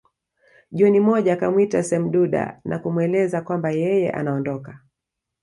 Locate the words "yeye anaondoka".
3.71-4.79